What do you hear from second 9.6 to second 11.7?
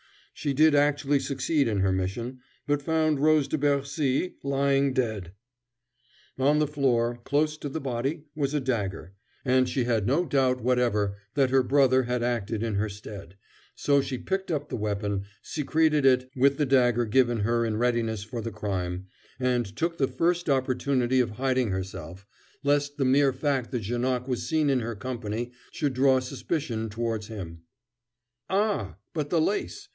she had no doubt whatever that her